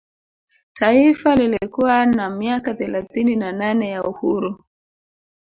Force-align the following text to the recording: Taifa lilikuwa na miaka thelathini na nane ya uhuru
Taifa 0.73 1.35
lilikuwa 1.35 2.05
na 2.05 2.29
miaka 2.29 2.73
thelathini 2.73 3.35
na 3.35 3.51
nane 3.51 3.89
ya 3.89 4.03
uhuru 4.03 4.65